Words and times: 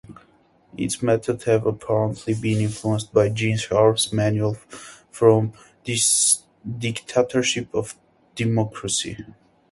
Its 0.77 1.03
methods 1.03 1.43
have 1.43 1.63
apparently 1.63 2.33
been 2.33 2.57
influenced 2.59 3.13
by 3.13 3.29
Gene 3.29 3.55
Sharp's 3.55 4.11
manual 4.11 4.55
"From 5.11 5.53
Dictatorship 5.85 7.71
to 7.71 7.85
Democracy". 8.33 9.23